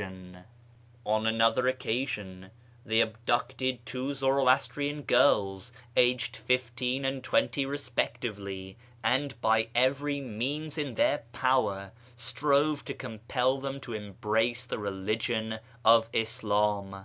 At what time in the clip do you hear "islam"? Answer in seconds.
16.14-16.96